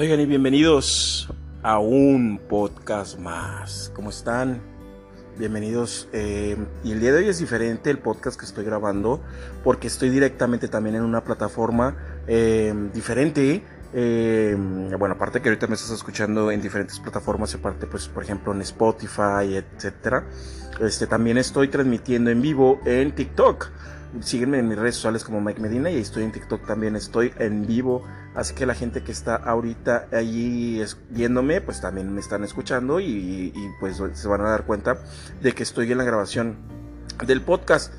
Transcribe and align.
Oigan 0.00 0.18
y 0.18 0.24
bienvenidos 0.24 1.28
a 1.62 1.78
un 1.78 2.40
podcast 2.48 3.18
más. 3.18 3.92
¿Cómo 3.94 4.08
están? 4.08 4.62
Bienvenidos. 5.36 6.08
Eh, 6.14 6.56
y 6.82 6.92
el 6.92 7.00
día 7.00 7.12
de 7.12 7.18
hoy 7.18 7.28
es 7.28 7.38
diferente 7.38 7.90
el 7.90 7.98
podcast 7.98 8.40
que 8.40 8.46
estoy 8.46 8.64
grabando 8.64 9.20
porque 9.62 9.88
estoy 9.88 10.08
directamente 10.08 10.68
también 10.68 10.96
en 10.96 11.02
una 11.02 11.22
plataforma 11.22 11.98
eh, 12.26 12.72
diferente. 12.94 13.62
Eh, 13.92 14.56
bueno, 14.98 15.16
aparte 15.16 15.42
que 15.42 15.50
ahorita 15.50 15.66
me 15.66 15.74
estás 15.74 15.90
escuchando 15.90 16.50
en 16.50 16.62
diferentes 16.62 16.98
plataformas, 16.98 17.54
aparte 17.54 17.86
pues 17.86 18.08
por 18.08 18.24
ejemplo 18.24 18.54
en 18.54 18.62
Spotify, 18.62 19.54
etcétera. 19.54 20.24
Este 20.80 21.06
también 21.08 21.36
estoy 21.36 21.68
transmitiendo 21.68 22.30
en 22.30 22.40
vivo 22.40 22.80
en 22.86 23.14
TikTok. 23.14 23.68
Sígueme 24.20 24.58
en 24.58 24.68
mis 24.68 24.76
redes 24.76 24.96
sociales 24.96 25.22
como 25.22 25.40
Mike 25.40 25.60
Medina 25.60 25.90
y 25.90 25.98
estoy 25.98 26.24
en 26.24 26.32
TikTok 26.32 26.66
también, 26.66 26.96
estoy 26.96 27.32
en 27.38 27.66
vivo. 27.66 28.02
Así 28.34 28.54
que 28.54 28.66
la 28.66 28.74
gente 28.74 29.02
que 29.02 29.12
está 29.12 29.36
ahorita 29.36 30.08
allí 30.12 30.82
viéndome, 31.10 31.60
pues 31.60 31.80
también 31.80 32.12
me 32.12 32.20
están 32.20 32.42
escuchando 32.42 33.00
y, 33.00 33.52
pues 33.78 34.02
se 34.14 34.28
van 34.28 34.40
a 34.40 34.50
dar 34.50 34.66
cuenta 34.66 34.98
de 35.40 35.52
que 35.52 35.62
estoy 35.62 35.92
en 35.92 35.98
la 35.98 36.04
grabación 36.04 36.56
del 37.24 37.40
podcast. 37.42 37.92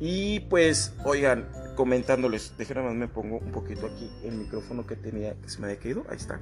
Y 0.00 0.40
pues, 0.40 0.94
oigan, 1.04 1.46
comentándoles, 1.76 2.54
déjenme 2.58 2.82
más 2.82 2.94
me 2.94 3.08
pongo 3.08 3.38
un 3.38 3.52
poquito 3.52 3.86
aquí 3.86 4.10
el 4.24 4.34
micrófono 4.34 4.86
que 4.86 4.96
tenía, 4.96 5.34
que 5.34 5.48
se 5.48 5.60
me 5.60 5.66
había 5.68 5.78
caído, 5.78 6.04
ahí 6.08 6.16
está. 6.16 6.40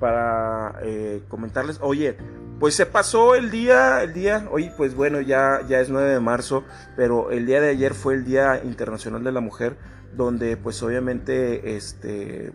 Para 0.00 0.80
eh, 0.82 1.22
comentarles, 1.28 1.78
oye, 1.82 2.16
pues 2.60 2.74
se 2.74 2.84
pasó 2.84 3.34
el 3.34 3.50
día, 3.50 4.02
el 4.02 4.12
día, 4.12 4.46
hoy 4.52 4.70
pues 4.76 4.94
bueno, 4.94 5.22
ya, 5.22 5.62
ya 5.66 5.80
es 5.80 5.88
9 5.88 6.10
de 6.10 6.20
marzo, 6.20 6.62
pero 6.94 7.30
el 7.30 7.46
día 7.46 7.58
de 7.62 7.70
ayer 7.70 7.94
fue 7.94 8.12
el 8.12 8.24
Día 8.24 8.60
Internacional 8.62 9.24
de 9.24 9.32
la 9.32 9.40
Mujer, 9.40 9.76
donde 10.14 10.58
pues 10.58 10.82
obviamente 10.82 11.74
este 11.76 12.52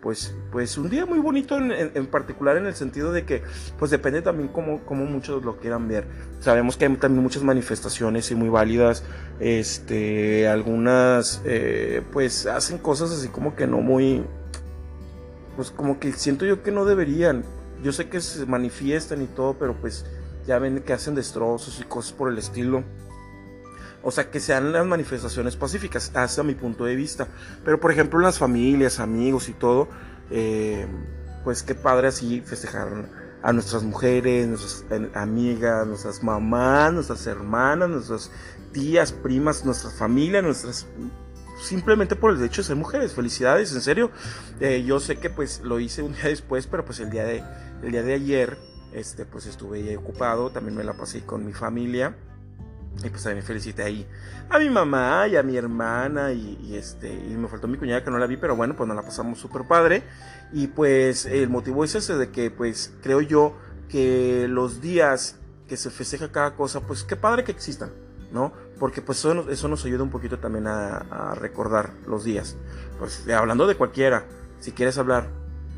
pues, 0.00 0.34
pues 0.50 0.78
un 0.78 0.88
día 0.88 1.04
muy 1.04 1.18
bonito 1.18 1.58
en, 1.58 2.06
particular 2.06 2.56
en 2.56 2.66
el 2.66 2.74
sentido 2.74 3.12
de 3.12 3.24
que 3.26 3.42
pues 3.78 3.90
depende 3.90 4.22
también 4.22 4.48
como, 4.48 4.80
como 4.86 5.04
muchos 5.04 5.44
lo 5.44 5.58
quieran 5.58 5.86
ver. 5.86 6.06
Sabemos 6.40 6.78
que 6.78 6.86
hay 6.86 6.96
también 6.96 7.22
muchas 7.22 7.42
manifestaciones 7.42 8.30
y 8.30 8.34
muy 8.34 8.48
válidas, 8.48 9.04
este, 9.38 10.48
algunas 10.48 11.42
eh, 11.44 12.02
pues 12.10 12.46
hacen 12.46 12.78
cosas 12.78 13.10
así 13.10 13.28
como 13.28 13.54
que 13.54 13.66
no 13.66 13.82
muy, 13.82 14.24
pues 15.56 15.70
como 15.70 16.00
que 16.00 16.12
siento 16.12 16.46
yo 16.46 16.62
que 16.62 16.70
no 16.70 16.86
deberían 16.86 17.44
yo 17.82 17.92
sé 17.92 18.08
que 18.08 18.20
se 18.20 18.46
manifiestan 18.46 19.22
y 19.22 19.26
todo, 19.26 19.54
pero 19.58 19.74
pues 19.74 20.04
ya 20.46 20.58
ven 20.58 20.80
que 20.80 20.92
hacen 20.92 21.14
destrozos 21.14 21.80
y 21.80 21.84
cosas 21.84 22.12
por 22.12 22.30
el 22.30 22.38
estilo. 22.38 22.84
O 24.02 24.10
sea, 24.10 24.30
que 24.30 24.40
sean 24.40 24.72
las 24.72 24.84
manifestaciones 24.84 25.54
pacíficas, 25.56 26.10
hasta 26.14 26.42
mi 26.42 26.54
punto 26.54 26.84
de 26.84 26.96
vista. 26.96 27.28
Pero 27.64 27.78
por 27.78 27.92
ejemplo, 27.92 28.18
las 28.18 28.38
familias, 28.38 28.98
amigos 28.98 29.48
y 29.48 29.52
todo, 29.52 29.88
eh, 30.30 30.86
pues 31.44 31.62
qué 31.62 31.74
padre 31.74 32.08
así 32.08 32.40
festejar 32.40 32.88
a 33.42 33.52
nuestras 33.52 33.82
mujeres, 33.82 34.48
nuestras 34.48 34.84
amigas, 35.14 35.86
nuestras 35.86 36.22
mamás, 36.22 36.92
nuestras 36.92 37.26
hermanas, 37.26 37.90
nuestras 37.90 38.30
tías, 38.72 39.12
primas, 39.12 39.64
nuestra 39.64 39.90
familia, 39.90 40.42
nuestras 40.42 40.86
simplemente 41.62 42.16
por 42.16 42.32
el 42.32 42.42
hecho 42.42 42.62
de 42.62 42.66
ser 42.66 42.76
mujeres. 42.76 43.12
Felicidades, 43.12 43.72
en 43.72 43.80
serio. 43.80 44.10
Eh, 44.60 44.84
yo 44.86 45.00
sé 45.00 45.16
que 45.16 45.30
pues 45.30 45.60
lo 45.62 45.80
hice 45.80 46.02
un 46.02 46.12
día 46.12 46.24
después, 46.24 46.66
pero 46.66 46.84
pues 46.84 47.00
el 47.00 47.10
día 47.10 47.24
de, 47.24 47.42
el 47.82 47.92
día 47.92 48.02
de 48.02 48.14
ayer, 48.14 48.58
este, 48.92 49.24
pues 49.24 49.46
estuve 49.46 49.96
ocupado, 49.96 50.50
también 50.50 50.76
me 50.76 50.84
la 50.84 50.94
pasé 50.94 51.22
con 51.24 51.44
mi 51.44 51.52
familia. 51.52 52.16
Y 53.04 53.08
pues 53.08 53.22
también 53.22 53.44
felicité 53.44 53.82
ahí 53.82 54.06
a 54.50 54.58
mi 54.58 54.68
mamá 54.68 55.26
y 55.26 55.36
a 55.36 55.42
mi 55.42 55.56
hermana 55.56 56.32
y, 56.32 56.76
este 56.76 57.10
y 57.10 57.34
me 57.36 57.48
faltó 57.48 57.66
mi 57.66 57.78
cuñada 57.78 58.04
que 58.04 58.10
no 58.10 58.18
la 58.18 58.26
vi, 58.26 58.36
pero 58.36 58.54
bueno, 58.54 58.76
pues 58.76 58.86
nos 58.86 58.94
la 58.96 59.02
pasamos 59.02 59.38
súper 59.38 59.66
padre. 59.66 60.02
Y 60.52 60.66
pues 60.66 61.24
el 61.24 61.48
motivo 61.48 61.84
es 61.84 61.94
ese 61.94 62.16
de 62.16 62.30
que 62.30 62.50
pues 62.50 62.92
creo 63.02 63.22
yo 63.22 63.56
que 63.88 64.46
los 64.48 64.82
días 64.82 65.36
que 65.66 65.76
se 65.76 65.90
festeja 65.90 66.30
cada 66.30 66.54
cosa, 66.54 66.80
pues 66.80 67.02
qué 67.02 67.16
padre 67.16 67.44
que 67.44 67.52
existan, 67.52 67.90
¿no? 68.32 68.52
porque 68.82 69.00
pues 69.00 69.18
eso, 69.18 69.48
eso 69.48 69.68
nos 69.68 69.84
ayuda 69.84 70.02
un 70.02 70.10
poquito 70.10 70.40
también 70.40 70.66
a, 70.66 71.36
recordar 71.36 71.92
los 72.08 72.24
días. 72.24 72.56
Pues 72.98 73.28
hablando 73.28 73.68
de 73.68 73.76
cualquiera, 73.76 74.24
si 74.58 74.72
quieres 74.72 74.98
hablar 74.98 75.28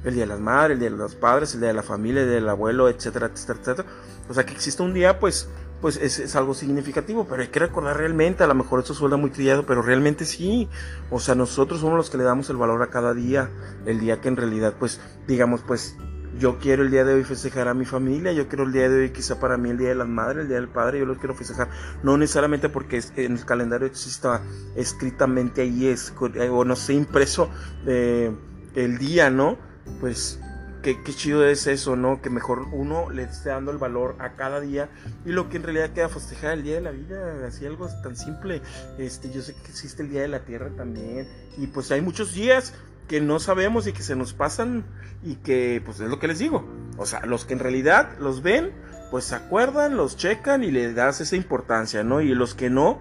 el 0.04 0.15
Día 0.15 0.22
de 0.22 0.28
las 0.28 0.41
Madres, 0.41 0.76
el 0.76 0.81
Día 0.81 0.88
de 0.88 0.97
los 0.97 1.15
Padres, 1.15 1.53
el 1.53 1.60
Día 1.60 1.69
de 1.69 1.75
la 1.75 1.82
Familia, 1.82 2.22
el 2.22 2.28
Día 2.28 2.37
del 2.37 2.48
Abuelo, 2.48 2.88
etcétera, 2.88 3.26
etcétera, 3.26 3.59
etcétera. 3.60 3.88
O 4.31 4.32
sea, 4.32 4.47
que 4.47 4.54
existe 4.54 4.82
un 4.82 4.94
día, 4.94 5.20
pues, 5.20 5.50
pues 5.82 5.98
es, 5.98 6.19
es, 6.19 6.34
algo 6.34 6.54
significativo, 6.54 7.26
pero 7.28 7.42
hay 7.42 7.48
que 7.48 7.59
recordar 7.59 7.98
realmente, 7.98 8.42
a 8.42 8.47
lo 8.47 8.54
mejor 8.54 8.81
esto 8.81 8.94
suena 8.94 9.19
muy 9.19 9.28
trillado, 9.28 9.66
pero 9.66 9.82
realmente 9.82 10.25
sí. 10.25 10.66
O 11.10 11.21
sea, 11.21 11.34
nosotros 11.34 11.81
somos 11.81 11.98
los 11.98 12.09
que 12.09 12.16
le 12.16 12.25
damos 12.25 12.48
el 12.48 12.56
valor 12.56 12.82
a 12.82 12.86
cada 12.86 13.12
día, 13.12 13.50
el 13.84 14.00
día 14.00 14.22
que 14.22 14.28
en 14.28 14.38
realidad, 14.38 14.72
pues, 14.78 14.98
digamos, 15.26 15.60
pues, 15.60 15.94
yo 16.39 16.59
quiero 16.59 16.83
el 16.83 16.91
día 16.91 17.05
de 17.05 17.15
hoy 17.15 17.25
festejar 17.25 17.69
a 17.69 17.75
mi 17.75 17.84
familia, 17.84 18.33
yo 18.33 18.49
quiero 18.49 18.65
el 18.65 18.72
día 18.72 18.89
de 18.89 19.03
hoy 19.03 19.11
quizá 19.11 19.39
para 19.39 19.56
mí 19.56 19.71
el 19.71 19.78
día 19.78 19.89
de 19.91 19.95
las 19.95 20.09
madres, 20.09 20.43
el 20.43 20.49
día 20.49 20.56
del 20.56 20.69
padre, 20.69 20.99
yo 20.99 21.06
los 21.06 21.19
quiero 21.19 21.34
festejar, 21.34 21.69
no 22.03 22.17
necesariamente 22.17 22.69
porque 22.69 23.00
en 23.17 23.33
el 23.33 23.45
calendario 23.45 23.87
exista 23.87 24.43
escritamente 24.77 25.62
ahí 25.62 25.87
es, 25.87 26.12
o 26.19 26.65
no 26.65 26.77
sé, 26.77 26.95
impreso 26.95 27.50
eh, 27.87 28.33
el 28.75 28.99
día, 28.99 29.31
¿no? 29.31 29.59
Pues 30.00 30.41
Qué, 30.83 31.03
qué, 31.03 31.15
chido 31.15 31.47
es 31.47 31.67
eso, 31.67 31.97
¿no? 31.97 32.21
Que 32.21 32.28
mejor 32.28 32.66
uno 32.71 33.09
le 33.09 33.22
esté 33.22 33.49
dando 33.49 33.71
el 33.71 33.78
valor 33.78 34.16
a 34.19 34.33
cada 34.34 34.61
día 34.61 34.91
y 35.25 35.31
lo 35.31 35.49
que 35.49 35.56
en 35.56 35.62
realidad 35.62 35.95
queda 35.95 36.11
festejar 36.11 36.53
el 36.53 36.62
día 36.62 36.75
de 36.75 36.83
la 36.83 36.91
vida, 36.91 37.47
así 37.47 37.65
algo 37.65 37.89
tan 38.03 38.15
simple. 38.15 38.61
Este, 38.99 39.33
yo 39.33 39.41
sé 39.41 39.55
que 39.55 39.71
existe 39.71 40.03
el 40.03 40.11
día 40.11 40.21
de 40.21 40.28
la 40.28 40.41
tierra 40.41 40.69
también 40.77 41.27
y 41.56 41.69
pues 41.69 41.91
hay 41.91 42.03
muchos 42.03 42.34
días 42.34 42.75
que 43.09 43.20
no 43.20 43.38
sabemos 43.38 43.87
y 43.87 43.92
que 43.92 44.03
se 44.03 44.16
nos 44.16 44.32
pasan 44.32 44.84
y 45.22 45.37
que 45.37 45.82
pues 45.84 46.00
es 46.00 46.09
lo 46.09 46.19
que 46.19 46.28
les 46.28 46.38
digo. 46.38 46.66
O 46.97 47.06
sea, 47.06 47.25
los 47.26 47.44
que 47.44 47.54
en 47.54 47.59
realidad 47.59 48.10
los 48.19 48.42
ven, 48.42 48.72
pues 49.10 49.25
se 49.25 49.34
acuerdan, 49.34 49.97
los 49.97 50.16
checan 50.16 50.65
y 50.65 50.70
le 50.70 50.92
das 50.92 51.20
esa 51.20 51.37
importancia, 51.37 52.03
¿no? 52.03 52.20
Y 52.20 52.34
los 52.34 52.54
que 52.54 52.70
no, 52.70 53.00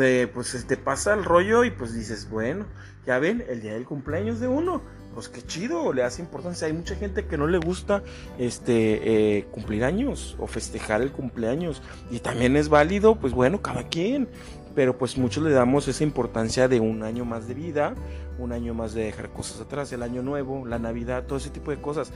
eh, 0.00 0.30
pues 0.32 0.66
te 0.66 0.76
pasa 0.76 1.14
el 1.14 1.24
rollo 1.24 1.64
y 1.64 1.70
pues 1.70 1.94
dices, 1.94 2.28
bueno, 2.30 2.66
ya 3.06 3.18
ven, 3.18 3.44
el 3.48 3.60
día 3.62 3.74
del 3.74 3.84
cumpleaños 3.84 4.40
de 4.40 4.48
uno, 4.48 4.82
pues 5.14 5.28
qué 5.28 5.42
chido, 5.42 5.92
le 5.92 6.02
hace 6.02 6.22
importancia. 6.22 6.66
Hay 6.66 6.72
mucha 6.72 6.94
gente 6.94 7.26
que 7.26 7.36
no 7.36 7.46
le 7.46 7.58
gusta 7.58 8.02
este 8.38 9.38
eh, 9.38 9.46
cumplir 9.50 9.84
años 9.84 10.36
o 10.38 10.46
festejar 10.46 11.02
el 11.02 11.10
cumpleaños 11.10 11.82
y 12.10 12.20
también 12.20 12.56
es 12.56 12.68
válido, 12.68 13.16
pues 13.16 13.32
bueno, 13.32 13.62
cada 13.62 13.88
quien 13.88 14.28
pero 14.74 14.96
pues 14.96 15.18
muchos 15.18 15.42
le 15.42 15.50
damos 15.50 15.88
esa 15.88 16.04
importancia 16.04 16.68
de 16.68 16.80
un 16.80 17.02
año 17.02 17.24
más 17.24 17.48
de 17.48 17.54
vida, 17.54 17.94
un 18.38 18.52
año 18.52 18.74
más 18.74 18.94
de 18.94 19.04
dejar 19.04 19.30
cosas 19.30 19.60
atrás, 19.60 19.92
el 19.92 20.02
año 20.02 20.22
nuevo, 20.22 20.66
la 20.66 20.78
Navidad, 20.78 21.24
todo 21.26 21.38
ese 21.38 21.50
tipo 21.50 21.70
de 21.70 21.80
cosas. 21.80 22.12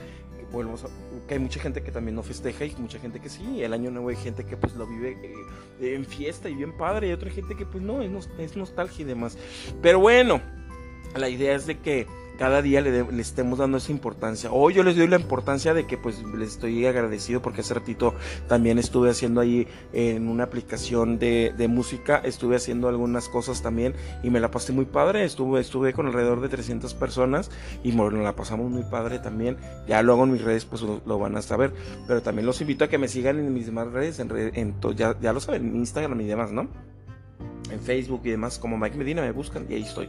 Que, 1.27 1.35
hay 1.35 1.41
mucha 1.41 1.59
gente 1.59 1.83
que 1.83 1.91
también 1.91 2.15
no 2.15 2.23
festeja 2.23 2.65
y 2.65 2.77
mucha 2.79 3.01
gente 3.01 3.19
que 3.19 3.29
sí, 3.29 3.63
el 3.63 3.73
año 3.73 3.91
nuevo 3.91 4.11
hay 4.11 4.17
gente 4.17 4.45
que 4.45 4.57
pues 4.57 4.77
lo 4.77 4.87
vive 4.87 5.19
eh, 5.81 5.95
en 5.97 6.05
fiesta 6.05 6.49
y 6.49 6.55
bien 6.55 6.77
padre 6.77 7.09
y 7.09 7.13
otra 7.13 7.29
gente 7.31 7.57
que 7.57 7.67
pues 7.67 7.83
no, 7.83 8.03
es 8.03 8.57
nostalgia 8.57 9.03
y 9.03 9.05
demás. 9.05 9.37
Pero 9.83 9.99
bueno, 9.99 10.41
la 11.17 11.29
idea 11.29 11.57
es 11.57 11.67
de 11.67 11.79
que 11.79 12.07
cada 12.39 12.63
día 12.63 12.81
le, 12.81 13.07
estemos 13.21 13.59
dando 13.59 13.79
esa 13.79 13.93
importancia. 13.93 14.51
Hoy 14.53 14.75
yo 14.75 14.83
les 14.83 14.97
doy 14.97 15.07
la 15.07 15.19
importancia 15.19 15.75
de 15.75 15.87
que 15.87 15.97
pues 15.97 16.23
les 16.37 16.51
estoy 16.51 16.87
agradecido 16.87 17.43
porque 17.43 17.61
hace 17.61 17.75
ratito 17.75 18.15
también 18.49 18.79
estuve 18.79 19.11
haciendo 19.11 19.41
ahí 19.41 19.67
en 19.93 20.29
una 20.29 20.45
aplicación 20.45 21.19
de, 21.19 21.53
música, 21.69 22.21
estuve 22.25 22.57
haciendo 22.57 22.89
algunas 22.89 23.29
cosas 23.29 23.63
también 23.63 23.95
y 24.23 24.31
me 24.31 24.41
la 24.41 24.51
pasé 24.51 24.73
muy 24.73 24.85
padre, 24.85 25.25
estuve, 25.25 25.61
estuve 25.61 25.93
con 25.93 26.07
alrededor 26.07 26.41
de 26.41 26.49
300 26.49 26.93
personas 26.95 27.51
y 27.83 27.93
bueno, 27.93 28.23
la 28.23 28.37
pasamos 28.37 28.71
muy 28.71 28.83
padre 28.83 29.19
también. 29.19 29.57
Ya 29.89 30.03
luego 30.03 30.25
en 30.25 30.33
mis 30.33 30.43
redes 30.43 30.65
pues 30.65 30.83
lo, 30.83 31.19
van 31.19 31.37
a 31.37 31.43
saber, 31.43 31.73
pero 32.07 32.23
también 32.23 32.47
los 32.47 32.61
invito 32.61 32.85
a 32.85 32.89
que 32.89 32.99
me 32.99 33.09
sigan 33.09 33.39
en 33.39 33.53
mis 33.53 33.67
demás 33.67 33.91
redes, 33.93 34.19
en, 34.19 34.75
ya, 34.97 35.19
ya 35.21 35.33
lo 35.33 35.41
saben, 35.41 35.67
en 35.67 35.77
Instagram 35.77 36.21
y 36.21 36.27
demás, 36.27 36.53
¿no? 36.53 36.69
Facebook 37.85 38.23
y 38.25 38.31
demás, 38.31 38.59
como 38.59 38.77
Mike 38.77 38.97
Medina, 38.97 39.23
me 39.23 39.33
buscan 39.33 39.67
y 39.69 39.75
ahí 39.75 39.83
estoy. 39.83 40.09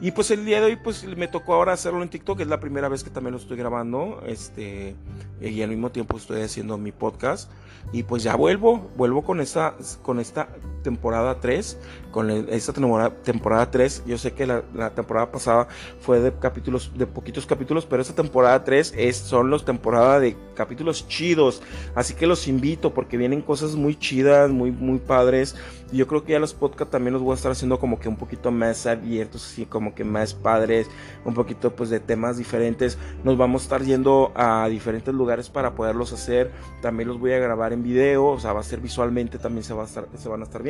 Y 0.00 0.12
pues 0.12 0.30
el 0.30 0.44
día 0.44 0.60
de 0.60 0.66
hoy, 0.66 0.76
pues 0.76 1.04
me 1.04 1.26
tocó 1.26 1.54
ahora 1.54 1.72
hacerlo 1.72 2.02
en 2.02 2.08
TikTok, 2.08 2.40
es 2.40 2.46
la 2.46 2.60
primera 2.60 2.88
vez 2.88 3.02
que 3.02 3.10
también 3.10 3.32
lo 3.32 3.38
estoy 3.38 3.56
grabando, 3.56 4.22
este, 4.26 4.94
y 5.40 5.62
al 5.62 5.70
mismo 5.70 5.90
tiempo 5.90 6.16
estoy 6.16 6.42
haciendo 6.42 6.78
mi 6.78 6.92
podcast. 6.92 7.50
Y 7.92 8.02
pues 8.04 8.22
ya 8.22 8.36
vuelvo, 8.36 8.90
vuelvo 8.96 9.24
con 9.24 9.40
esta, 9.40 9.74
con 10.02 10.20
esta 10.20 10.48
temporada 10.82 11.40
3, 11.40 11.78
con 12.10 12.30
esta 12.30 12.72
temporada, 12.72 13.10
temporada 13.10 13.70
3. 13.70 14.04
Yo 14.06 14.18
sé 14.18 14.32
que 14.32 14.46
la, 14.46 14.62
temporada 14.90 15.30
pasada 15.30 15.68
fue 16.00 16.20
de 16.20 16.32
capítulos, 16.32 16.92
de 16.96 17.06
poquitos 17.06 17.46
capítulos, 17.46 17.86
pero 17.86 18.02
esta 18.02 18.14
temporada 18.14 18.64
3 18.64 18.94
es, 18.96 19.16
son 19.16 19.50
los 19.50 19.64
temporadas 19.64 20.22
de 20.22 20.36
capítulos 20.54 21.06
chidos. 21.08 21.62
Así 21.94 22.14
que 22.14 22.26
los 22.26 22.48
invito 22.48 22.94
porque 22.94 23.16
vienen 23.16 23.42
cosas 23.42 23.74
muy 23.76 23.96
chidas, 23.96 24.50
muy, 24.50 24.70
muy 24.70 24.98
padres. 24.98 25.54
Yo 25.92 26.06
creo 26.06 26.22
que 26.22 26.32
ya 26.32 26.38
los 26.38 26.52
podcasts 26.52 26.90
también 26.90 27.14
los 27.14 27.22
voy 27.22 27.32
a 27.32 27.36
estar 27.36 27.52
haciendo 27.52 27.78
como 27.78 27.98
que 27.98 28.08
un 28.08 28.16
poquito 28.16 28.50
más 28.50 28.86
abiertos, 28.86 29.46
así 29.46 29.64
como 29.64 29.94
que 29.94 30.04
más 30.04 30.34
padres, 30.34 30.86
un 31.24 31.32
poquito 31.32 31.74
pues 31.74 31.88
de 31.88 31.98
temas 31.98 32.36
diferentes. 32.36 32.98
Nos 33.24 33.38
vamos 33.38 33.62
a 33.62 33.64
estar 33.64 33.82
yendo 33.82 34.32
a 34.34 34.68
diferentes 34.68 35.14
lugares 35.14 35.48
para 35.48 35.74
poderlos 35.74 36.12
hacer. 36.12 36.50
También 36.82 37.08
los 37.08 37.18
voy 37.18 37.32
a 37.32 37.38
grabar 37.38 37.72
en 37.72 37.82
video, 37.82 38.26
o 38.26 38.40
sea, 38.40 38.52
va 38.52 38.60
a 38.60 38.64
ser 38.64 38.80
visualmente, 38.80 39.38
también 39.38 39.64
se, 39.64 39.72
va 39.72 39.84
a 39.84 39.86
estar, 39.86 40.06
se 40.16 40.28
van 40.28 40.42
a 40.42 40.44
estar 40.44 40.62
viendo. 40.62 40.67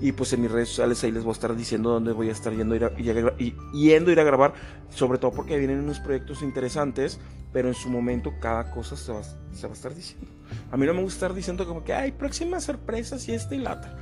Y 0.00 0.12
pues 0.12 0.32
en 0.32 0.42
mis 0.42 0.50
redes 0.50 0.68
sociales 0.68 1.02
ahí 1.04 1.12
les 1.12 1.22
voy 1.22 1.30
a 1.30 1.34
estar 1.34 1.56
diciendo 1.56 1.90
dónde 1.90 2.12
voy 2.12 2.28
a 2.28 2.32
estar 2.32 2.52
yendo, 2.52 2.74
ir 2.74 2.84
a, 2.84 2.92
y, 3.38 3.54
yendo 3.72 4.10
a 4.10 4.12
ir 4.12 4.20
a 4.20 4.24
grabar, 4.24 4.54
sobre 4.90 5.18
todo 5.18 5.32
porque 5.32 5.58
vienen 5.58 5.80
unos 5.80 6.00
proyectos 6.00 6.42
interesantes, 6.42 7.18
pero 7.52 7.68
en 7.68 7.74
su 7.74 7.88
momento 7.88 8.32
cada 8.40 8.70
cosa 8.70 8.96
se 8.96 9.12
va, 9.12 9.22
se 9.22 9.66
va 9.66 9.72
a 9.72 9.76
estar 9.76 9.94
diciendo. 9.94 10.28
A 10.70 10.76
mí 10.76 10.86
no 10.86 10.94
me 10.94 11.02
gusta 11.02 11.16
estar 11.16 11.34
diciendo 11.34 11.66
como 11.66 11.84
que 11.84 11.94
hay 11.94 12.12
próximas 12.12 12.64
sorpresas 12.64 13.26
y 13.28 13.32
esta 13.32 13.54
y 13.54 13.58
lata. 13.58 13.96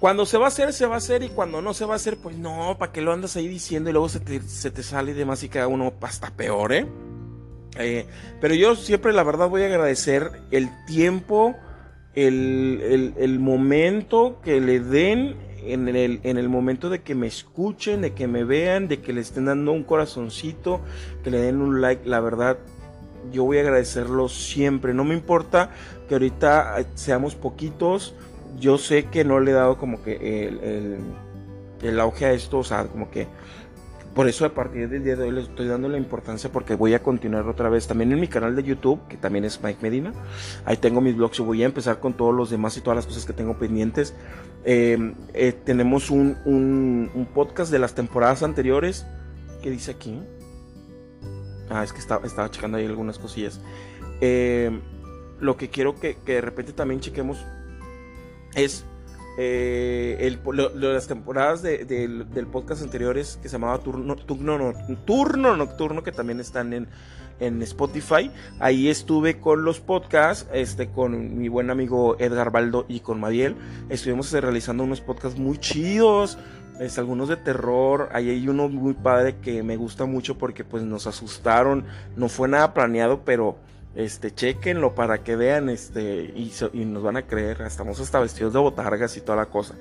Cuando 0.00 0.26
se 0.26 0.38
va 0.38 0.44
a 0.44 0.48
hacer, 0.48 0.72
se 0.72 0.86
va 0.86 0.94
a 0.94 0.98
hacer 0.98 1.24
y 1.24 1.28
cuando 1.28 1.60
no 1.60 1.74
se 1.74 1.84
va 1.84 1.94
a 1.94 1.96
hacer, 1.96 2.18
pues 2.18 2.36
no, 2.36 2.76
¿para 2.78 2.92
que 2.92 3.00
lo 3.00 3.12
andas 3.12 3.34
ahí 3.36 3.48
diciendo 3.48 3.90
y 3.90 3.92
luego 3.92 4.08
se 4.08 4.20
te, 4.20 4.40
se 4.42 4.70
te 4.70 4.84
sale 4.84 5.10
y 5.10 5.14
demás 5.14 5.42
y 5.42 5.48
cada 5.48 5.66
uno 5.66 5.92
hasta 6.00 6.30
peor, 6.30 6.72
¿eh? 6.72 6.86
¿eh? 7.76 8.06
Pero 8.40 8.54
yo 8.54 8.76
siempre 8.76 9.12
la 9.12 9.24
verdad 9.24 9.48
voy 9.48 9.62
a 9.62 9.66
agradecer 9.66 10.30
el 10.52 10.70
tiempo, 10.86 11.56
el, 12.26 12.80
el, 12.82 13.14
el 13.16 13.38
momento 13.38 14.38
que 14.42 14.60
le 14.60 14.80
den 14.80 15.36
en 15.62 15.88
el, 15.88 16.20
en 16.22 16.38
el 16.38 16.48
momento 16.48 16.88
de 16.88 17.02
que 17.02 17.14
me 17.14 17.26
escuchen, 17.26 18.00
de 18.00 18.12
que 18.12 18.26
me 18.26 18.44
vean, 18.44 18.88
de 18.88 19.00
que 19.00 19.12
le 19.12 19.20
estén 19.20 19.46
dando 19.46 19.72
un 19.72 19.84
corazoncito, 19.84 20.80
que 21.22 21.30
le 21.30 21.38
den 21.38 21.60
un 21.60 21.80
like, 21.80 22.08
la 22.08 22.20
verdad 22.20 22.58
yo 23.32 23.44
voy 23.44 23.58
a 23.58 23.60
agradecerlo 23.60 24.28
siempre. 24.28 24.94
No 24.94 25.04
me 25.04 25.14
importa 25.14 25.70
que 26.08 26.14
ahorita 26.14 26.76
seamos 26.94 27.34
poquitos. 27.34 28.14
Yo 28.58 28.78
sé 28.78 29.04
que 29.04 29.24
no 29.24 29.40
le 29.40 29.50
he 29.50 29.54
dado 29.54 29.78
como 29.78 30.02
que 30.02 30.46
el, 30.46 31.00
el, 31.82 32.00
auge 32.00 32.24
a 32.24 32.32
esto, 32.32 32.58
o 32.58 32.64
sea, 32.64 32.86
como 32.86 33.10
que 33.10 33.26
por 34.18 34.26
eso 34.26 34.44
a 34.44 34.48
partir 34.48 34.88
del 34.88 35.04
día 35.04 35.14
de 35.14 35.22
hoy 35.22 35.30
les 35.30 35.44
estoy 35.44 35.68
dando 35.68 35.88
la 35.88 35.96
importancia 35.96 36.50
porque 36.50 36.74
voy 36.74 36.92
a 36.92 37.04
continuar 37.04 37.46
otra 37.46 37.68
vez 37.68 37.86
también 37.86 38.10
en 38.10 38.18
mi 38.18 38.26
canal 38.26 38.56
de 38.56 38.64
YouTube, 38.64 38.98
que 39.06 39.16
también 39.16 39.44
es 39.44 39.62
Mike 39.62 39.78
Medina. 39.80 40.12
Ahí 40.64 40.76
tengo 40.76 41.00
mis 41.00 41.16
blogs 41.16 41.38
y 41.38 41.42
voy 41.44 41.62
a 41.62 41.66
empezar 41.66 42.00
con 42.00 42.14
todos 42.14 42.34
los 42.34 42.50
demás 42.50 42.76
y 42.76 42.80
todas 42.80 42.96
las 42.96 43.06
cosas 43.06 43.24
que 43.24 43.32
tengo 43.32 43.56
pendientes. 43.60 44.16
Em, 44.64 45.14
eh, 45.34 45.52
tenemos 45.52 46.10
un, 46.10 46.36
un, 46.44 47.28
podcast 47.32 47.70
de 47.70 47.78
las 47.78 47.94
temporadas 47.94 48.42
anteriores. 48.42 49.06
¿Qué 49.62 49.70
dice 49.70 49.92
aquí? 49.92 50.20
Ah, 51.70 51.84
es 51.84 51.92
que 51.92 52.00
estaba, 52.00 52.26
estaba 52.26 52.50
checando 52.50 52.78
ahí 52.78 52.86
algunas 52.86 53.20
cosillas. 53.20 53.60
Eh, 54.20 54.80
lo 55.38 55.56
que 55.56 55.70
quiero 55.70 55.94
que, 55.94 56.16
de 56.26 56.40
repente 56.40 56.72
también 56.72 56.98
chequemos 57.00 57.46
es 58.56 58.84
eh, 59.40 60.36
las 60.74 61.06
temporadas 61.06 61.62
del 61.62 62.46
podcast 62.50 62.82
anteriores 62.82 63.38
que 63.40 63.48
se 63.48 63.52
llamaba 63.52 63.78
Turno, 63.78 64.16
Turno, 64.16 64.74
Turno 65.04 65.56
Nocturno, 65.56 66.02
que 66.02 66.10
también 66.12 66.40
están 66.40 66.72
en, 66.72 66.88
en 67.38 67.62
Spotify. 67.62 68.30
Ahí 68.58 68.88
estuve 68.88 69.38
con 69.38 69.64
los 69.64 69.78
podcasts, 69.78 70.48
este, 70.52 70.88
con 70.88 71.38
mi 71.38 71.48
buen 71.48 71.70
amigo 71.70 72.16
Edgar 72.18 72.50
Baldo 72.50 72.84
y 72.88 73.00
con 73.00 73.20
Madiel. 73.20 73.54
Estuvimos 73.88 74.32
realizando 74.32 74.82
unos 74.82 75.00
podcasts 75.00 75.38
muy 75.38 75.58
chidos 75.58 76.36
es, 76.80 76.98
algunos 76.98 77.28
de 77.28 77.36
terror. 77.36 78.08
Ahí 78.12 78.30
hay 78.30 78.48
uno 78.48 78.68
muy 78.68 78.94
padre 78.94 79.36
que 79.36 79.62
me 79.62 79.76
gusta 79.76 80.04
mucho 80.04 80.38
porque 80.38 80.64
pues 80.64 80.82
nos 80.82 81.06
asustaron. 81.06 81.84
No 82.16 82.28
fue 82.28 82.48
nada 82.48 82.74
planeado, 82.74 83.22
pero 83.24 83.56
este, 83.94 84.32
chequenlo 84.32 84.94
para 84.94 85.24
que 85.24 85.34
vean, 85.34 85.68
este, 85.68 86.32
y, 86.34 86.52
y, 86.72 86.84
nos 86.84 87.02
van 87.02 87.16
a 87.16 87.26
creer, 87.26 87.62
estamos 87.62 87.98
hasta 88.00 88.20
vestidos 88.20 88.52
de 88.52 88.58
botargas 88.58 89.16
y 89.16 89.20
toda 89.20 89.36
la 89.36 89.46
cosa. 89.46 89.74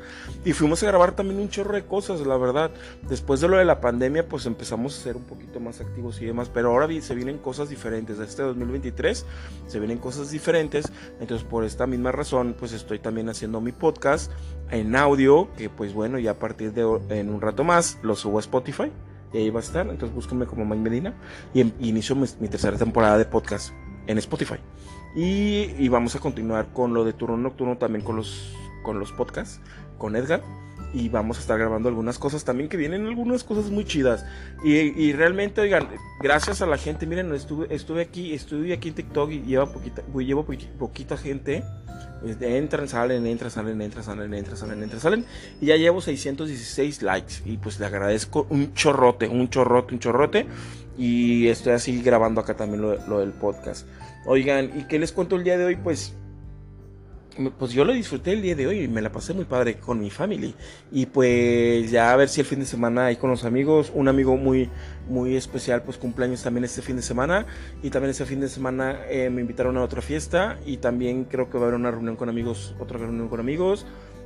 Y 0.45 0.53
fuimos 0.53 0.81
a 0.83 0.87
grabar 0.87 1.11
también 1.15 1.39
un 1.39 1.49
chorro 1.49 1.75
de 1.75 1.85
cosas, 1.85 2.21
la 2.21 2.37
verdad. 2.37 2.71
Después 3.09 3.41
de 3.41 3.47
lo 3.47 3.57
de 3.57 3.65
la 3.65 3.79
pandemia, 3.79 4.27
pues 4.27 4.45
empezamos 4.45 4.97
a 4.97 5.03
ser 5.03 5.15
un 5.17 5.23
poquito 5.23 5.59
más 5.59 5.81
activos 5.81 6.21
y 6.21 6.25
demás, 6.25 6.49
pero 6.51 6.71
ahora 6.71 6.87
se 7.01 7.15
vienen 7.15 7.37
cosas 7.37 7.69
diferentes. 7.69 8.19
Este 8.19 8.41
2023 8.43 9.25
se 9.67 9.79
vienen 9.79 9.97
cosas 9.97 10.31
diferentes, 10.31 10.91
entonces 11.19 11.45
por 11.47 11.63
esta 11.63 11.85
misma 11.85 12.11
razón, 12.11 12.55
pues 12.57 12.71
estoy 12.71 12.99
también 12.99 13.29
haciendo 13.29 13.61
mi 13.61 13.71
podcast 13.71 14.31
en 14.71 14.95
audio, 14.95 15.49
que 15.57 15.69
pues 15.69 15.93
bueno, 15.93 16.17
ya 16.17 16.31
a 16.31 16.39
partir 16.39 16.73
de 16.73 16.87
en 17.09 17.29
un 17.29 17.41
rato 17.41 17.63
más 17.63 17.99
lo 18.01 18.15
subo 18.15 18.37
a 18.37 18.41
Spotify. 18.41 18.91
Y 19.33 19.39
ahí 19.39 19.49
va 19.49 19.59
a 19.59 19.63
estar, 19.63 19.85
entonces 19.89 20.15
búsquenme 20.15 20.45
como 20.45 20.63
Mike 20.63 20.81
Medina 20.81 21.13
y, 21.53 21.59
em, 21.59 21.73
inicio 21.81 22.15
mi 22.15 22.47
tercera 22.47 22.77
temporada 22.77 23.17
de 23.17 23.25
podcast 23.25 23.73
en 24.07 24.17
Spotify. 24.17 24.57
Y, 25.15 25.87
vamos 25.89 26.15
a 26.15 26.19
continuar 26.19 26.67
con 26.73 26.93
lo 26.93 27.03
de 27.03 27.13
turno 27.13 27.37
nocturno 27.37 27.77
también 27.77 28.03
con 28.03 28.15
los, 28.15 28.53
con 28.83 28.99
los 28.99 29.11
podcasts, 29.11 29.59
con 29.97 30.15
Edgar. 30.15 30.41
Y 30.93 31.09
vamos 31.09 31.37
a 31.37 31.41
estar 31.41 31.59
grabando 31.59 31.89
algunas 31.89 32.17
cosas 32.17 32.45
también 32.45 32.69
que 32.69 32.77
vienen 32.77 33.05
algunas 33.05 33.43
cosas 33.43 33.69
muy 33.69 33.85
chidas. 33.85 34.25
Y, 34.63 35.11
realmente, 35.13 35.61
oigan, 35.61 35.87
gracias 36.21 36.61
a 36.61 36.65
la 36.65 36.77
gente, 36.77 37.05
miren, 37.05 37.33
estuve, 37.33 37.67
estuve 37.73 38.01
aquí, 38.01 38.33
estuve 38.33 38.73
aquí 38.73 38.89
en 38.89 38.95
TikTok 38.95 39.31
y 39.31 39.41
lleva 39.41 39.71
poquita, 39.71 40.01
llevo 40.15 40.45
poquita 40.79 41.17
gente. 41.17 41.63
Este, 42.25 42.57
entran, 42.57 42.87
salen, 42.87 43.25
entran, 43.27 43.51
salen, 43.51 43.81
entran, 43.81 44.03
salen, 44.03 44.33
entran, 44.33 44.57
salen, 44.57 44.83
entran, 44.83 45.01
salen. 45.01 45.25
Y 45.61 45.67
ya 45.67 45.75
llevo 45.75 46.01
616 46.01 47.01
likes. 47.01 47.35
Y 47.45 47.57
pues 47.57 47.79
le 47.79 47.85
agradezco 47.85 48.47
un 48.49 48.73
chorrote, 48.73 49.27
un 49.27 49.49
chorrote, 49.49 49.93
un 49.93 49.99
chorrote. 49.99 50.47
Y 50.97 51.47
estoy 51.47 51.73
así 51.73 52.01
grabando 52.01 52.41
acá 52.41 52.55
también 52.55 52.81
lo, 52.81 53.19
del 53.19 53.31
podcast. 53.31 53.87
Oigan, 54.25 54.71
¿y 54.77 54.83
qué 54.85 54.97
les 54.99 55.11
cuento 55.11 55.35
el 55.35 55.43
día 55.43 55.57
de 55.57 55.65
hoy? 55.65 55.75
Pues 55.75 56.15
pues 57.57 57.71
yo 57.71 57.85
lo 57.85 57.93
disfruté 57.93 58.33
el 58.33 58.41
día 58.41 58.55
de 58.55 58.67
hoy 58.67 58.81
y 58.81 58.87
me 58.87 59.01
la 59.01 59.11
pasé 59.11 59.33
muy 59.33 59.45
padre 59.45 59.77
con 59.77 59.99
mi 59.99 60.09
familia. 60.09 60.53
Y 60.91 61.05
pues 61.05 61.89
ya 61.91 62.11
a 62.11 62.15
ver 62.15 62.29
si 62.29 62.41
el 62.41 62.47
fin 62.47 62.59
de 62.59 62.65
semana 62.65 63.05
ahí 63.05 63.15
con 63.15 63.29
los 63.29 63.45
amigos, 63.45 63.91
un 63.93 64.07
amigo 64.07 64.37
muy 64.37 64.69
muy 65.09 65.35
especial 65.37 65.83
pues 65.83 65.97
cumpleaños 65.97 66.43
también 66.43 66.65
este 66.65 66.81
fin 66.81 66.97
de 66.97 67.01
semana 67.01 67.45
y 67.81 67.89
también 67.89 68.11
este 68.11 68.25
fin 68.25 68.41
de 68.41 68.49
semana 68.49 68.99
eh, 69.09 69.29
me 69.29 69.41
invitaron 69.41 69.77
a 69.77 69.83
otra 69.83 70.01
fiesta 70.01 70.59
y 70.65 70.77
también 70.77 71.23
creo 71.23 71.49
que 71.49 71.57
va 71.57 71.65
a 71.65 71.67
haber 71.67 71.79
una 71.79 71.91
reunión 71.91 72.15
con 72.15 72.29
amigos, 72.29 72.75
otra 72.79 72.97
reunión 72.97 73.29
con 73.29 73.39
amigos. 73.39 73.85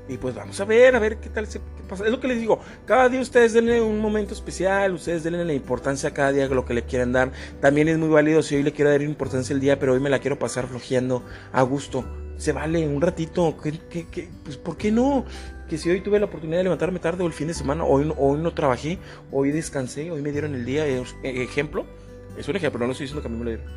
Y 0.10 0.18
pues 0.18 0.36
vamos 0.36 0.60
a 0.60 0.66
ver, 0.66 0.96
a 0.96 1.00
ver 1.00 1.18
qué 1.18 1.30
tal 1.30 1.48
se 1.48 1.60
qué 1.60 1.84
pasa. 1.88 2.04
Es 2.04 2.12
lo 2.12 2.20
que 2.20 2.28
les 2.28 2.40
digo, 2.40 2.60
cada 2.86 3.08
día 3.08 3.22
ustedes 3.22 3.54
denle 3.54 3.82
un 3.82 4.00
momento 4.00 4.34
especial, 4.34 4.94
ustedes 4.94 5.24
denle 5.24 5.46
la 5.46 5.54
importancia 5.54 6.10
a 6.10 6.14
cada 6.14 6.32
día 6.32 6.48
lo 6.48 6.66
que 6.66 6.74
le 6.74 6.84
quieran 6.84 7.14
dar. 7.14 7.32
También 7.62 7.88
es 7.88 7.98
muy 7.98 8.10
válido 8.10 8.42
si 8.42 8.56
hoy 8.56 8.64
le 8.64 8.74
quiero 8.74 8.92
dar 8.92 9.02
importancia 9.04 9.54
el 9.54 9.62
día, 9.62 9.80
pero 9.80 9.94
hoy 9.94 10.00
me 10.00 10.10
la 10.10 10.20
quiero 10.20 10.38
pasar 10.38 10.68
flojeando 10.68 11.24
a 11.54 11.62
gusto. 11.62 12.04
Se 12.42 12.54
vale 12.54 12.88
un 12.88 13.00
ratito, 13.00 13.56
¿qué, 13.62 14.08
qué, 14.10 14.28
pues 14.44 14.58
¿por 14.58 14.76
qué 14.76 14.92
no? 14.92 15.26
Que 15.70 15.78
si 15.78 15.92
hoy 15.92 16.02
tuve 16.02 16.20
la 16.20 16.26
oportunidad 16.26 16.58
de 16.58 16.64
levantarme 16.64 16.98
tarde 16.98 17.24
o 17.24 17.28
el 17.28 17.34
fin 17.34 17.46
de 17.46 17.54
semana, 17.54 17.84
hoy, 17.84 18.12
hoy 18.18 18.40
no 18.40 18.52
trabajé, 18.56 18.98
hoy 19.32 19.52
descansé, 19.52 20.10
hoy 20.10 20.24
me 20.24 20.32
dieron 20.32 20.56
el 20.56 20.66
día, 20.66 20.88
eh, 20.88 21.04
ejemplo, 21.22 21.86
es 22.40 22.48
un 22.48 22.56
ejemplo, 22.56 22.84
no 22.84 22.94
estoy 22.94 23.04
diciendo 23.04 23.22
que 23.22 23.28
a 23.28 23.32
mí 23.32 23.38
me 23.38 23.44
lo 23.46 23.50
dieron. 23.52 23.68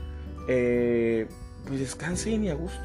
Eh, 0.48 1.26
pues 1.66 1.78
descansen 1.78 2.44
y 2.44 2.48
a 2.48 2.54
gusto. 2.54 2.80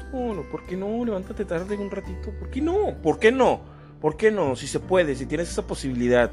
¿Por 0.50 0.66
qué 0.66 0.76
no? 0.76 1.02
Levántate 1.02 1.46
tarde 1.46 1.78
un 1.78 1.90
ratito. 1.90 2.30
¿Por 2.38 2.50
qué 2.50 2.60
no? 2.60 3.00
¿Por 3.02 3.18
qué 3.18 3.32
no? 3.32 3.62
¿Por 4.02 4.18
qué 4.18 4.30
no? 4.30 4.56
Si 4.56 4.66
se 4.66 4.80
puede, 4.80 5.14
si 5.14 5.24
tienes 5.24 5.48
esa 5.48 5.66
posibilidad. 5.66 6.30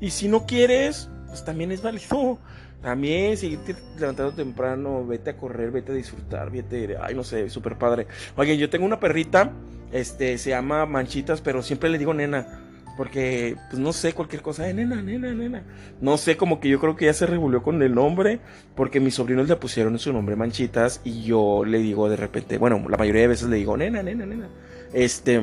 Y 0.00 0.10
si 0.10 0.28
no 0.28 0.46
quieres, 0.46 1.08
pues 1.26 1.44
también 1.44 1.72
es 1.72 1.82
válido. 1.82 2.38
También 2.84 3.34
seguirte 3.38 3.74
levantando 3.98 4.32
temprano, 4.32 5.06
vete 5.06 5.30
a 5.30 5.36
correr, 5.38 5.70
vete 5.70 5.92
a 5.92 5.94
disfrutar, 5.94 6.50
vete, 6.50 6.98
ay 7.00 7.14
no 7.14 7.24
sé, 7.24 7.48
súper 7.48 7.78
padre. 7.78 8.06
Oye, 8.36 8.58
yo 8.58 8.68
tengo 8.68 8.84
una 8.84 9.00
perrita, 9.00 9.52
este, 9.90 10.36
se 10.36 10.50
llama 10.50 10.84
Manchitas, 10.84 11.40
pero 11.40 11.62
siempre 11.62 11.88
le 11.88 11.96
digo 11.96 12.12
nena. 12.12 12.60
Porque, 12.98 13.56
pues 13.70 13.80
no 13.80 13.94
sé, 13.94 14.12
cualquier 14.12 14.42
cosa, 14.42 14.68
eh, 14.68 14.74
nena, 14.74 15.00
nena, 15.00 15.32
nena. 15.32 15.64
No 16.02 16.18
sé, 16.18 16.36
como 16.36 16.60
que 16.60 16.68
yo 16.68 16.78
creo 16.78 16.94
que 16.94 17.06
ya 17.06 17.14
se 17.14 17.24
revolvió 17.24 17.62
con 17.62 17.82
el 17.82 17.94
nombre, 17.94 18.40
porque 18.76 19.00
mis 19.00 19.14
sobrinos 19.14 19.48
le 19.48 19.56
pusieron 19.56 19.98
su 19.98 20.12
nombre 20.12 20.36
Manchitas 20.36 21.00
y 21.04 21.22
yo 21.22 21.64
le 21.64 21.78
digo 21.78 22.10
de 22.10 22.16
repente, 22.16 22.58
bueno, 22.58 22.84
la 22.86 22.98
mayoría 22.98 23.22
de 23.22 23.28
veces 23.28 23.48
le 23.48 23.56
digo, 23.56 23.78
nena, 23.78 24.02
nena, 24.02 24.26
nena. 24.26 24.50
Este, 24.92 25.42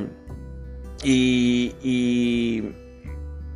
y, 1.04 1.74
y, 1.82 2.72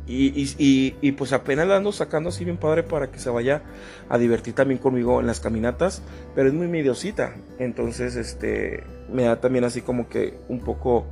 y, 0.06 0.94
y, 1.00 1.12
pues 1.12 1.32
apenas 1.32 1.66
la 1.66 1.76
ando 1.76 1.90
sacando 1.90 2.28
así 2.28 2.44
bien 2.44 2.58
padre 2.58 2.82
para 2.82 3.10
que 3.10 3.18
se 3.18 3.30
vaya 3.30 3.62
a 4.08 4.18
divertir 4.18 4.54
también 4.54 4.78
conmigo 4.78 5.20
en 5.20 5.26
las 5.26 5.40
caminatas, 5.40 6.02
pero 6.34 6.48
es 6.48 6.54
muy 6.54 6.68
mediosita, 6.68 7.34
entonces, 7.58 8.16
este, 8.16 8.84
me 9.12 9.24
da 9.24 9.40
también 9.40 9.64
así 9.64 9.82
como 9.82 10.08
que 10.08 10.38
un 10.48 10.60
poco 10.60 11.06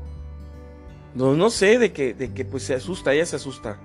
no, 1.15 1.35
no 1.35 1.51
sé, 1.51 1.79
de 1.79 1.93
que, 1.93 2.13
de 2.13 2.33
que 2.33 2.45
pues 2.45 2.65
se 2.65 2.75
asusta, 2.75 3.13
ella 3.13 3.27
se 3.27 3.37
asusta. 3.37 3.79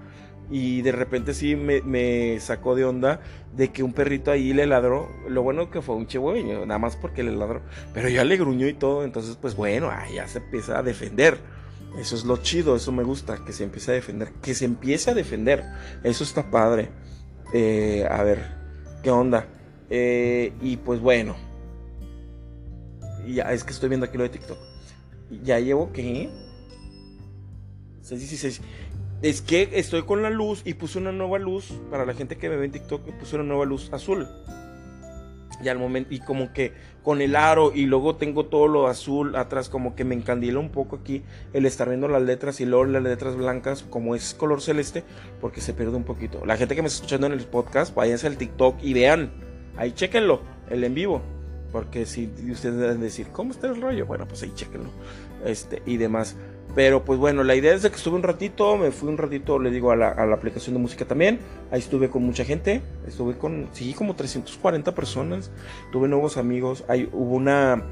Y 0.51 0.81
de 0.81 0.91
repente 0.91 1.35
sí 1.35 1.55
me, 1.55 2.39
sacó 2.39 2.73
de 2.73 2.83
onda 2.83 3.21
de 3.55 3.69
que 3.71 3.83
un 3.83 3.93
perrito 3.93 4.31
ahí 4.31 4.51
le 4.51 4.65
ladró. 4.65 5.07
Lo 5.27 5.43
bueno 5.43 5.69
que 5.69 5.81
fue 5.83 5.95
un 5.95 6.07
chihuahua, 6.07 6.65
nada 6.65 6.79
más 6.79 6.95
porque 6.95 7.21
le 7.21 7.31
ladró. 7.31 7.61
Pero 7.93 8.09
ya 8.09 8.23
le 8.23 8.35
gruñó 8.35 8.67
y 8.67 8.73
todo. 8.73 9.03
Entonces, 9.03 9.37
pues 9.39 9.55
bueno, 9.55 9.91
ya 10.11 10.27
se 10.27 10.39
empieza 10.39 10.79
a 10.79 10.83
defender. 10.83 11.37
Eso 11.99 12.15
es 12.15 12.23
lo 12.23 12.37
chido, 12.37 12.77
eso 12.77 12.93
me 12.93 13.03
gusta, 13.03 13.43
que 13.43 13.51
se 13.51 13.65
empiece 13.65 13.91
a 13.91 13.93
defender. 13.95 14.31
Que 14.41 14.55
se 14.55 14.63
empiece 14.63 15.11
a 15.11 15.13
defender. 15.13 15.65
Eso 16.01 16.23
está 16.23 16.49
padre. 16.49 16.89
Eh, 17.53 18.07
a 18.09 18.23
ver, 18.23 18.39
¿qué 19.03 19.11
onda? 19.11 19.47
Eh, 19.89 20.53
y 20.61 20.77
pues 20.77 21.01
bueno. 21.01 21.35
Ya, 23.27 23.51
es 23.51 23.65
que 23.65 23.73
estoy 23.73 23.89
viendo 23.89 24.05
aquí 24.05 24.17
lo 24.17 24.23
de 24.23 24.29
TikTok. 24.29 24.57
Ya 25.43 25.59
llevo 25.59 25.91
que 25.91 26.29
616. 28.01 28.61
Es 29.21 29.41
que 29.41 29.69
estoy 29.73 30.03
con 30.03 30.23
la 30.23 30.29
luz 30.29 30.61
y 30.63 30.75
puse 30.75 30.99
una 30.99 31.11
nueva 31.11 31.37
luz. 31.37 31.73
Para 31.91 32.05
la 32.05 32.13
gente 32.13 32.37
que 32.37 32.47
me 32.47 32.55
ve 32.55 32.65
en 32.65 32.71
TikTok, 32.71 33.01
puse 33.19 33.35
una 33.35 33.43
nueva 33.43 33.65
luz 33.65 33.91
azul. 33.91 34.25
Y 35.61 35.69
al 35.69 35.77
momento, 35.77 36.13
y 36.13 36.19
como 36.19 36.53
que 36.53 36.73
con 37.03 37.21
el 37.21 37.35
aro 37.35 37.71
y 37.73 37.85
luego 37.85 38.15
tengo 38.15 38.45
todo 38.45 38.67
lo 38.67 38.87
azul 38.87 39.35
atrás, 39.35 39.69
como 39.69 39.95
que 39.95 40.03
me 40.03 40.15
encandila 40.15 40.59
un 40.59 40.69
poco 40.69 40.97
aquí 40.97 41.23
el 41.53 41.65
estar 41.65 41.87
viendo 41.87 42.07
las 42.07 42.21
letras 42.21 42.61
y 42.61 42.65
luego 42.65 42.85
las 42.85 43.03
letras 43.03 43.35
blancas, 43.35 43.83
como 43.83 44.15
es 44.15 44.33
color 44.33 44.61
celeste, 44.61 45.03
porque 45.41 45.61
se 45.61 45.73
pierde 45.73 45.95
un 45.95 46.03
poquito. 46.03 46.45
La 46.45 46.57
gente 46.57 46.75
que 46.75 46.81
me 46.81 46.87
está 46.87 46.97
escuchando 46.97 47.27
en 47.27 47.33
el 47.33 47.45
podcast, 47.45 47.93
váyanse 47.95 48.27
al 48.27 48.37
TikTok 48.37 48.75
y 48.81 48.93
vean, 48.93 49.31
ahí 49.77 49.91
chequenlo, 49.91 50.41
el 50.69 50.83
en 50.83 50.93
vivo. 50.93 51.21
Porque 51.71 52.05
si 52.05 52.25
ustedes 52.51 52.77
deben 52.77 52.99
decir, 52.99 53.27
¿cómo 53.31 53.51
está 53.51 53.67
el 53.67 53.79
rollo? 53.79 54.07
Bueno, 54.07 54.27
pues 54.27 54.41
ahí 54.41 54.51
chequenlo. 54.55 54.89
Este, 55.45 55.83
y 55.85 55.97
demás. 55.97 56.35
Pero 56.75 57.03
pues 57.03 57.19
bueno, 57.19 57.43
la 57.43 57.55
idea 57.55 57.73
es 57.73 57.81
de 57.81 57.89
que 57.89 57.95
estuve 57.95 58.15
un 58.15 58.23
ratito, 58.23 58.77
me 58.77 58.91
fui 58.91 59.09
un 59.09 59.17
ratito, 59.17 59.57
le 59.57 59.71
digo, 59.71 59.91
a 59.91 59.95
la, 59.95 60.11
aplicación 60.33 60.75
de 60.75 60.81
música 60.81 61.05
también. 61.05 61.39
Ahí 61.71 61.79
estuve 61.79 62.09
con 62.09 62.23
mucha 62.23 62.45
gente, 62.45 62.81
estuve 63.07 63.37
con, 63.37 63.69
sí, 63.73 63.93
como 63.93 64.15
340 64.15 64.93
personas. 64.93 65.51
Tuve 65.91 66.07
nuevos 66.07 66.37
amigos. 66.37 66.85
Ahí 66.87 67.09
hubo 67.11 67.35
una, 67.35 67.83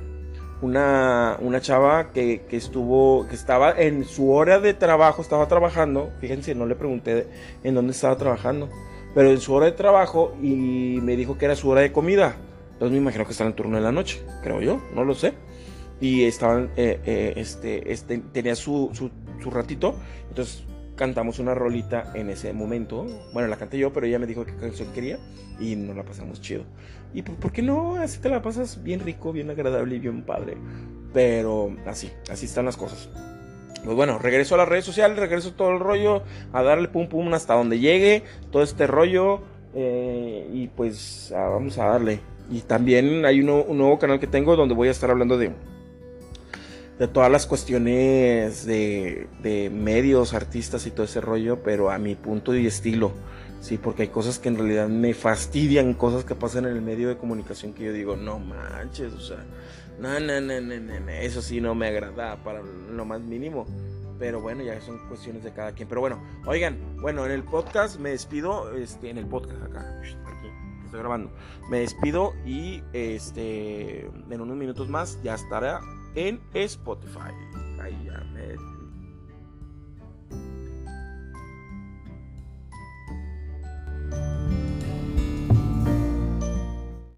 una, 0.62 1.38
una 1.42 1.60
chava 1.60 2.12
que, 2.12 2.46
estuvo, 2.52 3.28
que 3.28 3.36
estaba 3.36 3.72
en 3.72 4.06
su 4.06 4.32
hora 4.32 4.60
de 4.60 4.76
trabajo, 4.76 5.24
estaba 5.24 5.48
trabajando. 5.48 6.12
Fíjense, 6.22 6.54
no 6.54 6.68
le 6.68 6.76
pregunté 6.76 7.28
en 7.64 7.74
dónde 7.74 7.94
estaba 7.94 8.16
trabajando, 8.16 8.70
pero 9.16 9.32
en 9.32 9.40
su 9.40 9.54
hora 9.54 9.66
de 9.66 9.72
trabajo 9.72 10.36
y 10.40 11.00
me 11.02 11.16
dijo 11.16 11.38
que 11.38 11.46
era 11.46 11.56
su 11.56 11.68
hora 11.70 11.82
de 11.82 11.92
comida. 11.92 12.36
Entonces 12.74 12.92
me 12.92 13.00
imagino 13.00 13.26
que 13.26 13.32
está 13.32 13.44
en 13.44 13.54
turno 13.54 13.78
de 13.78 13.82
la 13.82 13.92
noche, 13.92 14.22
creo 14.44 14.62
yo, 14.62 14.80
no 14.94 15.04
lo 15.04 15.16
sé 15.16 15.34
y 16.00 16.26
estaban, 16.26 16.70
eh, 16.78 17.00
eh, 17.06 17.34
este, 17.38 17.92
este, 17.92 18.20
tenía 18.32 18.56
su, 18.56 18.92
su, 18.94 19.50
ratito, 19.50 19.96
entonces 20.30 20.64
cantamos 20.96 21.40
una 21.40 21.54
rolita 21.54 22.12
en 22.14 22.30
ese 22.30 22.54
momento. 22.54 23.06
Bueno, 23.34 23.48
la 23.48 23.56
canté 23.56 23.78
yo, 23.78 23.94
pero 23.94 24.06
ella 24.06 24.20
me 24.20 24.28
dijo 24.28 24.46
qué 24.46 24.56
canción 24.56 24.92
quería 24.94 25.18
y 25.60 25.76
nos 25.76 25.96
la 25.96 26.04
pasamos 26.04 26.42
chido. 26.42 26.64
Y 27.14 27.22
por, 27.22 27.52
qué 27.52 27.62
no, 27.62 27.96
así 27.96 28.20
te 28.20 28.30
la 28.30 28.42
pasas 28.42 28.84
bien 28.84 29.00
rico, 29.00 29.32
bien 29.32 29.50
agradable 29.50 29.96
y 29.96 30.00
bien 30.00 30.24
padre. 30.24 30.58
Pero 31.14 31.76
así, 31.86 32.12
así 32.30 32.46
están 32.46 32.66
las 32.66 32.78
cosas. 32.78 33.10
Pues 33.84 33.96
bueno, 33.96 34.20
regreso 34.20 34.56
a 34.56 34.58
las 34.58 34.68
redes 34.68 34.86
sociales, 34.86 35.18
regreso 35.18 35.54
todo 35.54 35.72
el 35.72 35.80
rollo, 35.80 36.24
a 36.52 36.62
darle 36.62 36.90
pum 36.90 37.08
pum 37.08 37.34
hasta 37.34 37.54
donde 37.54 37.80
llegue, 37.80 38.24
todo 38.52 38.62
este 38.62 38.86
rollo. 38.86 39.42
Eh, 39.74 40.50
y 40.52 40.68
pues 40.68 41.34
ah, 41.36 41.48
vamos 41.48 41.78
a 41.78 41.86
darle. 41.86 42.20
Y 42.52 42.62
también 42.62 43.26
hay 43.26 43.40
un 43.40 43.78
nuevo 43.78 44.00
canal 44.00 44.20
que 44.20 44.28
tengo 44.28 44.56
donde 44.56 44.76
voy 44.76 44.90
a 44.90 44.92
estar 44.92 45.10
hablando 45.10 45.38
de 45.38 45.52
de 47.00 47.08
todas 47.08 47.32
las 47.32 47.46
cuestiones 47.46 48.66
de, 48.66 49.28
de, 49.42 49.70
medios, 49.70 50.34
artistas 50.34 50.88
y 50.88 50.92
todo 50.92 51.04
ese 51.04 51.22
rollo, 51.22 51.62
pero 51.64 51.92
a 51.92 51.98
mi 51.98 52.16
punto 52.16 52.56
y 52.56 52.66
estilo. 52.66 53.12
Sí, 53.60 53.78
porque 53.78 54.04
hay 54.04 54.08
cosas 54.10 54.40
que 54.40 54.50
en 54.50 54.58
realidad 54.58 54.88
me 54.88 55.14
fastidian, 55.14 55.94
cosas 55.94 56.24
que 56.24 56.36
pasan 56.36 56.66
en 56.66 56.74
el 56.74 56.82
medio 56.82 57.10
de 57.10 57.18
comunicación 57.18 57.74
que 57.74 57.86
yo 57.86 57.94
digo, 57.94 58.16
no 58.16 58.40
manches, 58.40 59.14
o 59.14 59.20
sea, 59.20 59.46
no, 60.00 60.20
no, 60.20 60.40
no, 60.42 60.62
no, 60.62 60.80
no, 60.80 61.12
eso 61.12 61.42
sí 61.42 61.60
no 61.60 61.74
me 61.74 61.88
agrada 61.88 62.44
para 62.44 62.62
lo 62.62 63.06
más 63.06 63.22
mínimo. 63.22 63.66
Pero 64.20 64.42
bueno, 64.42 64.64
ya 64.64 64.80
son 64.82 64.98
cuestiones 65.08 65.44
de 65.44 65.54
cada 65.54 65.74
quien. 65.74 65.88
Pero 65.88 66.02
bueno, 66.02 66.20
oigan, 66.48 66.80
bueno, 67.02 67.24
en 67.26 67.32
el 67.32 67.44
podcast 67.44 68.00
me 68.00 68.10
despido, 68.10 68.76
este, 68.76 69.12
en 69.12 69.20
el 69.20 69.28
podcast 69.28 69.62
acá, 69.62 70.00
aquí, 70.00 70.48
estoy 70.86 71.00
grabando. 71.00 71.32
Me 71.70 71.80
despido 71.82 72.34
y 72.44 72.82
este, 72.94 74.06
en 74.06 74.42
unos 74.42 74.58
minutos 74.58 74.90
más 74.90 75.22
ya 75.22 75.36
estará 75.36 75.82
en 76.16 76.42
Spotify. 76.54 77.32
Ahí 77.82 77.98
ya 78.06 78.20
me 78.34 78.77